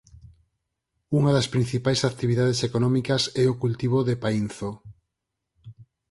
Unha 1.17 1.31
das 1.37 1.51
principais 1.53 2.01
actividades 2.11 2.59
económicas 2.69 3.21
é 3.43 3.45
o 3.53 3.59
cultivo 3.63 3.97
de 4.07 4.15
paínzo. 4.23 4.69